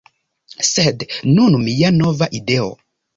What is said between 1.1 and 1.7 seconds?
nun